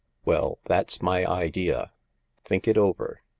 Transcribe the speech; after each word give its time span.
Well, 0.25 0.57
that's 0.65 0.99
my 1.03 1.27
idea; 1.27 1.91
think 2.43 2.67
it 2.67 2.75
over. 2.75 3.21